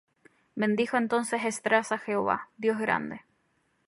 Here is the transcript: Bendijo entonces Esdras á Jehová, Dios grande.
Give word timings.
Bendijo 0.55 0.97
entonces 0.97 1.45
Esdras 1.45 1.91
á 1.91 1.99
Jehová, 1.99 2.49
Dios 2.57 2.79
grande. 2.79 3.21